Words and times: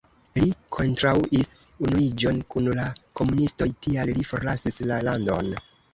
Li 0.43 0.47
kontraŭis 0.75 1.51
unuiĝon 1.87 2.41
kun 2.55 2.69
la 2.79 2.85
komunistoj, 3.21 3.69
tial 3.85 4.13
li 4.19 4.27
forlasis 4.31 4.83
la 4.95 4.99
landon. 5.11 5.53